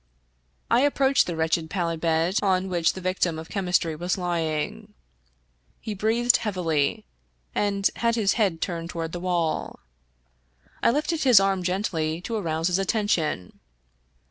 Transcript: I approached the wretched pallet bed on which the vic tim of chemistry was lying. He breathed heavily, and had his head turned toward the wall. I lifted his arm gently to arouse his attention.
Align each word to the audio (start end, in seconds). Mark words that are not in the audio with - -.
I 0.71 0.81
approached 0.81 1.27
the 1.27 1.35
wretched 1.35 1.69
pallet 1.69 2.01
bed 2.01 2.39
on 2.41 2.69
which 2.69 2.93
the 2.93 3.01
vic 3.01 3.19
tim 3.19 3.37
of 3.37 3.49
chemistry 3.49 3.95
was 3.95 4.17
lying. 4.17 4.95
He 5.79 5.93
breathed 5.93 6.37
heavily, 6.37 7.05
and 7.53 7.87
had 7.97 8.15
his 8.15 8.33
head 8.33 8.61
turned 8.61 8.89
toward 8.89 9.11
the 9.11 9.19
wall. 9.19 9.77
I 10.81 10.89
lifted 10.89 11.21
his 11.21 11.39
arm 11.39 11.61
gently 11.61 12.19
to 12.21 12.35
arouse 12.35 12.65
his 12.65 12.79
attention. 12.79 13.59